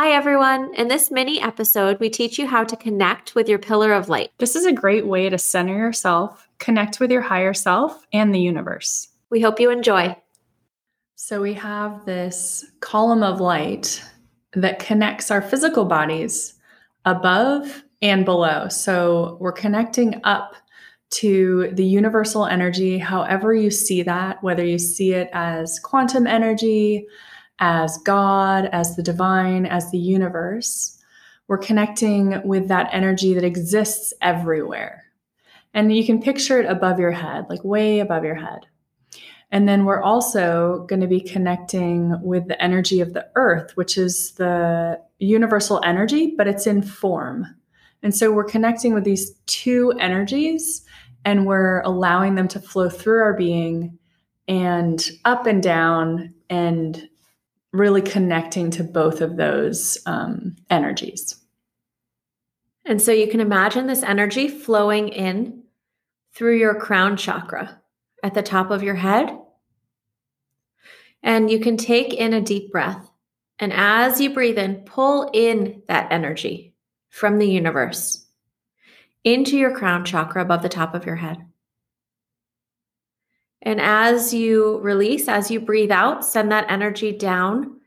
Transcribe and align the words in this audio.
Hi, 0.00 0.12
everyone. 0.12 0.72
In 0.76 0.86
this 0.86 1.10
mini 1.10 1.42
episode, 1.42 1.98
we 1.98 2.08
teach 2.08 2.38
you 2.38 2.46
how 2.46 2.62
to 2.62 2.76
connect 2.76 3.34
with 3.34 3.48
your 3.48 3.58
pillar 3.58 3.92
of 3.92 4.08
light. 4.08 4.30
This 4.38 4.54
is 4.54 4.64
a 4.64 4.70
great 4.70 5.08
way 5.08 5.28
to 5.28 5.38
center 5.38 5.76
yourself, 5.76 6.46
connect 6.58 7.00
with 7.00 7.10
your 7.10 7.20
higher 7.20 7.52
self, 7.52 8.06
and 8.12 8.32
the 8.32 8.38
universe. 8.38 9.08
We 9.28 9.40
hope 9.40 9.58
you 9.58 9.72
enjoy. 9.72 10.16
So, 11.16 11.42
we 11.42 11.52
have 11.54 12.04
this 12.04 12.64
column 12.78 13.24
of 13.24 13.40
light 13.40 14.00
that 14.52 14.78
connects 14.78 15.32
our 15.32 15.42
physical 15.42 15.84
bodies 15.84 16.54
above 17.04 17.82
and 18.00 18.24
below. 18.24 18.68
So, 18.68 19.36
we're 19.40 19.50
connecting 19.50 20.20
up 20.22 20.54
to 21.10 21.70
the 21.72 21.84
universal 21.84 22.46
energy, 22.46 22.98
however 22.98 23.52
you 23.52 23.72
see 23.72 24.04
that, 24.04 24.40
whether 24.44 24.64
you 24.64 24.78
see 24.78 25.12
it 25.14 25.28
as 25.32 25.80
quantum 25.80 26.28
energy, 26.28 27.08
as 27.58 27.98
God, 27.98 28.68
as 28.72 28.96
the 28.96 29.02
divine, 29.02 29.66
as 29.66 29.90
the 29.90 29.98
universe. 29.98 30.98
We're 31.46 31.58
connecting 31.58 32.40
with 32.46 32.68
that 32.68 32.90
energy 32.92 33.34
that 33.34 33.44
exists 33.44 34.12
everywhere. 34.20 35.04
And 35.74 35.94
you 35.94 36.04
can 36.04 36.20
picture 36.20 36.60
it 36.60 36.66
above 36.66 36.98
your 36.98 37.12
head, 37.12 37.46
like 37.48 37.64
way 37.64 38.00
above 38.00 38.24
your 38.24 38.34
head. 38.34 38.66
And 39.50 39.66
then 39.66 39.84
we're 39.84 40.02
also 40.02 40.84
going 40.88 41.00
to 41.00 41.06
be 41.06 41.20
connecting 41.20 42.20
with 42.22 42.48
the 42.48 42.62
energy 42.62 43.00
of 43.00 43.14
the 43.14 43.28
earth, 43.34 43.76
which 43.76 43.96
is 43.96 44.32
the 44.32 45.00
universal 45.18 45.80
energy, 45.84 46.34
but 46.36 46.46
it's 46.46 46.66
in 46.66 46.82
form. 46.82 47.46
And 48.02 48.14
so 48.14 48.30
we're 48.30 48.44
connecting 48.44 48.94
with 48.94 49.04
these 49.04 49.32
two 49.46 49.92
energies 49.98 50.84
and 51.24 51.46
we're 51.46 51.80
allowing 51.80 52.34
them 52.34 52.48
to 52.48 52.60
flow 52.60 52.88
through 52.88 53.22
our 53.22 53.34
being 53.34 53.98
and 54.46 55.10
up 55.24 55.46
and 55.46 55.62
down 55.62 56.34
and 56.48 57.08
really 57.72 58.02
connecting 58.02 58.70
to 58.72 58.84
both 58.84 59.20
of 59.20 59.36
those 59.36 59.98
um, 60.06 60.56
energies. 60.70 61.36
And 62.84 63.02
so 63.02 63.12
you 63.12 63.28
can 63.28 63.40
imagine 63.40 63.86
this 63.86 64.02
energy 64.02 64.48
flowing 64.48 65.08
in 65.08 65.62
through 66.34 66.56
your 66.56 66.74
crown 66.74 67.16
chakra 67.16 67.80
at 68.22 68.34
the 68.34 68.42
top 68.42 68.70
of 68.70 68.82
your 68.82 68.94
head. 68.94 69.36
And 71.22 71.50
you 71.50 71.60
can 71.60 71.76
take 71.76 72.14
in 72.14 72.32
a 72.32 72.40
deep 72.40 72.72
breath. 72.72 73.10
And 73.58 73.72
as 73.72 74.20
you 74.20 74.32
breathe 74.32 74.58
in, 74.58 74.76
pull 74.86 75.30
in 75.34 75.82
that 75.88 76.12
energy 76.12 76.74
from 77.10 77.38
the 77.38 77.50
universe 77.50 78.24
into 79.24 79.58
your 79.58 79.74
crown 79.74 80.04
chakra 80.04 80.42
above 80.42 80.62
the 80.62 80.68
top 80.68 80.94
of 80.94 81.04
your 81.04 81.16
head. 81.16 81.38
And 83.62 83.80
as 83.80 84.32
you 84.32 84.78
release, 84.78 85.28
as 85.28 85.50
you 85.50 85.60
breathe 85.60 85.90
out, 85.90 86.24
send 86.24 86.52
that 86.52 86.70
energy 86.70 87.12
down 87.12 87.80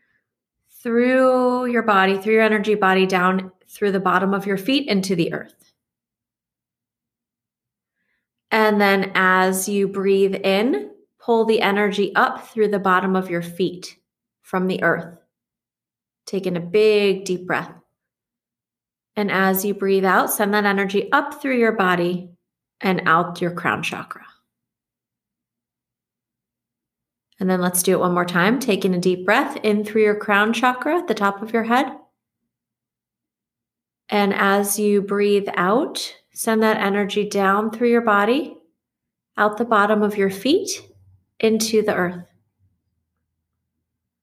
through 0.84 1.68
your 1.68 1.84
body, 1.84 2.18
through 2.18 2.34
your 2.34 2.44
energy 2.44 2.76
body, 2.76 3.06
down 3.06 3.52
through 3.70 3.92
the 3.92 4.00
bottom 4.00 4.34
of 4.34 4.46
your 4.46 4.58
feet 4.58 4.88
into 4.88 5.16
the 5.16 5.32
earth. 5.34 5.74
And 8.52 8.82
then 8.82 9.12
as 9.16 9.70
you 9.70 9.88
breathe 9.88 10.36
in, 10.36 10.92
pull 11.20 11.46
the 11.46 11.62
energy 11.62 12.14
up 12.16 12.48
through 12.48 12.68
the 12.68 12.80
bottom 12.80 13.16
of 13.16 13.30
your 13.30 13.42
feet 13.42 13.98
from 14.42 14.68
the 14.68 14.84
earth. 14.84 15.18
Take 16.26 16.46
in 16.46 16.58
a 16.58 16.62
big 16.62 17.24
deep 17.24 17.48
breath. 17.48 17.74
And 19.16 19.32
as 19.32 19.64
you 19.64 19.74
breathe 19.74 20.06
out, 20.06 20.32
send 20.32 20.54
that 20.54 20.66
energy 20.66 21.12
up 21.12 21.42
through 21.42 21.58
your 21.58 21.74
body 21.74 22.30
and 22.82 23.04
out 23.06 23.40
your 23.40 23.52
crown 23.52 23.84
chakra. 23.84 24.26
And 27.42 27.50
then 27.50 27.60
let's 27.60 27.82
do 27.82 27.94
it 27.94 28.00
one 28.00 28.14
more 28.14 28.24
time. 28.24 28.60
Taking 28.60 28.94
a 28.94 29.00
deep 29.00 29.26
breath 29.26 29.58
in 29.64 29.84
through 29.84 30.04
your 30.04 30.16
crown 30.16 30.54
chakra 30.54 31.00
at 31.00 31.08
the 31.08 31.16
top 31.16 31.42
of 31.42 31.52
your 31.52 31.64
head. 31.64 31.92
And 34.10 34.32
as 34.32 34.78
you 34.78 35.02
breathe 35.02 35.48
out, 35.56 36.16
send 36.32 36.62
that 36.62 36.78
energy 36.78 37.28
down 37.28 37.72
through 37.72 37.90
your 37.90 38.04
body, 38.04 38.56
out 39.38 39.58
the 39.58 39.66
bottom 39.66 40.04
of 40.04 40.18
your 40.18 40.30
feet, 40.30 40.70
into 41.40 41.82
the 41.82 41.96
earth. 41.96 42.28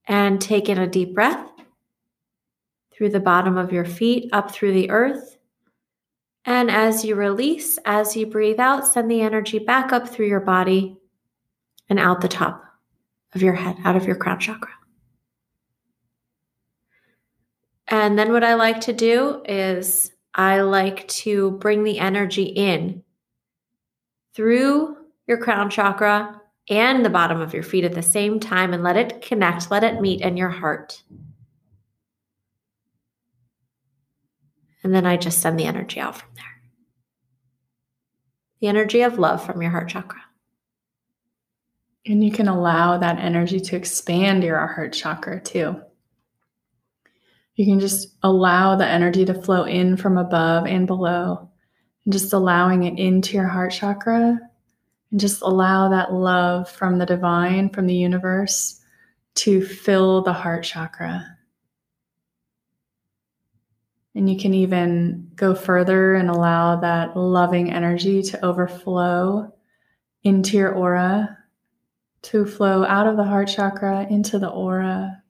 And 0.07 0.41
take 0.41 0.69
in 0.69 0.79
a 0.79 0.87
deep 0.87 1.13
breath 1.13 1.51
through 2.93 3.11
the 3.11 3.19
bottom 3.19 3.59
of 3.59 3.73
your 3.73 3.85
feet, 3.85 4.31
up 4.33 4.53
through 4.53 4.75
the 4.75 4.91
earth. 4.91 5.39
And 6.45 6.71
as 6.71 7.05
you 7.05 7.17
release, 7.17 7.81
as 7.85 8.17
you 8.17 8.27
breathe 8.27 8.61
out, 8.61 8.87
send 8.87 9.11
the 9.11 9.23
energy 9.23 9.59
back 9.59 9.93
up 9.93 10.09
through 10.09 10.29
your 10.29 10.39
body 10.39 10.99
and 11.89 11.99
out 11.99 12.21
the 12.21 12.29
top 12.29 12.68
of 13.35 13.43
your 13.43 13.55
head, 13.55 13.77
out 13.85 13.97
of 13.97 14.07
your 14.07 14.17
crown 14.17 14.41
chakra. 14.41 14.71
And 17.87 18.19
then 18.19 18.33
what 18.33 18.45
I 18.45 18.55
like 18.55 18.83
to 18.83 18.93
do 18.93 19.43
is 19.47 20.13
I 20.35 20.61
like 20.61 21.09
to 21.09 21.53
bring 21.53 21.85
the 21.85 21.99
energy 21.99 22.45
in 22.45 23.03
through 24.35 24.97
your 25.27 25.39
crown 25.39 25.71
chakra 25.71 26.41
and 26.71 27.05
the 27.05 27.11
bottom 27.11 27.41
of 27.41 27.55
your 27.55 27.63
feet 27.63 27.85
at 27.85 27.95
the 27.95 28.03
same 28.03 28.39
time 28.39 28.75
and 28.75 28.83
let 28.83 28.97
it 28.97 29.23
connect, 29.23 29.71
let 29.71 29.85
it 29.85 30.01
meet 30.01 30.21
in 30.21 30.37
your 30.37 30.51
heart. 30.51 31.03
And 34.85 34.95
then 34.95 35.07
I 35.07 35.17
just 35.17 35.41
send 35.41 35.59
the 35.59 35.65
energy 35.65 35.99
out 35.99 36.17
from 36.17 36.29
there. 36.37 36.45
The 38.61 38.69
energy 38.69 39.03
of 39.03 39.19
love 39.19 39.45
from 39.45 39.63
your 39.63 39.71
heart 39.71 39.89
chakra. 39.89 40.21
And 42.09 42.25
you 42.25 42.33
can 42.33 42.49
allow 42.49 42.97
that 42.97 43.19
energy 43.19 43.61
to 43.61 43.77
expand 43.77 44.43
your 44.43 44.67
heart 44.67 44.95
chakra 44.95 45.41
too. 45.43 45.79
You 47.55 47.67
can 47.67 47.81
just 47.81 48.17
allow 48.23 48.77
the 48.77 48.87
energy 48.87 49.27
to 49.27 49.35
flow 49.35 49.65
in 49.65 49.99
from 49.99 50.17
above 50.17 50.67
and 50.67 50.87
below, 50.87 51.51
and 52.05 52.13
just 52.13 52.33
allowing 52.33 52.85
it 52.85 52.99
into 52.99 53.35
your 53.35 53.47
heart 53.47 53.73
chakra. 53.73 54.41
And 55.11 55.21
just 55.21 55.43
allow 55.43 55.91
that 55.91 56.13
love 56.13 56.71
from 56.71 56.99
the 56.99 57.07
divine, 57.07 57.69
from 57.69 57.87
the 57.87 57.95
universe, 57.95 58.81
to 59.37 59.65
fill 59.65 60.23
the 60.23 60.33
heart 60.33 60.65
chakra. 60.65 61.27
And 64.15 64.31
you 64.31 64.39
can 64.39 64.55
even 64.55 65.31
go 65.37 65.55
further 65.55 66.15
and 66.15 66.31
allow 66.31 66.81
that 66.81 67.17
loving 67.17 67.71
energy 67.71 68.23
to 68.23 68.45
overflow 68.45 69.55
into 70.25 70.57
your 70.57 70.73
aura 70.73 71.38
to 72.23 72.45
flow 72.45 72.85
out 72.85 73.07
of 73.07 73.17
the 73.17 73.25
heart 73.25 73.49
chakra 73.49 74.07
into 74.11 74.39
the 74.39 74.49
aura, 74.49 75.23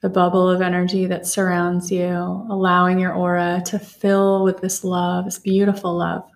the 0.00 0.08
bubble 0.08 0.48
of 0.48 0.62
energy 0.62 1.06
that 1.06 1.26
surrounds 1.26 1.90
you, 1.90 2.10
allowing 2.10 2.98
your 2.98 3.12
aura 3.12 3.62
to 3.66 3.78
fill 3.78 4.44
with 4.44 4.60
this 4.60 4.84
love, 4.84 5.24
this 5.24 5.38
beautiful 5.38 5.96
love. 5.96 6.28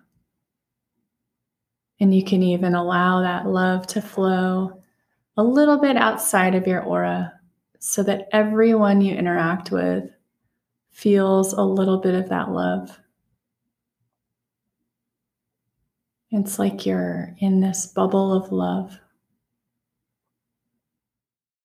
And 1.99 2.13
you 2.13 2.23
can 2.23 2.43
even 2.43 2.75
allow 2.75 3.21
that 3.21 3.47
love 3.47 3.87
to 3.87 4.01
flow 4.01 4.81
a 5.37 5.43
little 5.43 5.79
bit 5.79 5.97
outside 5.97 6.55
of 6.55 6.67
your 6.67 6.81
aura 6.81 7.33
so 7.79 8.03
that 8.03 8.27
everyone 8.31 9.01
you 9.01 9.15
interact 9.15 9.71
with 9.71 10.09
feels 10.91 11.53
a 11.53 11.61
little 11.61 11.99
bit 11.99 12.15
of 12.15 12.29
that 12.29 12.51
love. 12.51 12.99
It's 16.37 16.59
like 16.59 16.85
you're 16.85 17.33
in 17.39 17.61
this 17.61 17.87
bubble 17.87 18.33
of 18.33 18.51
love. 18.51 18.99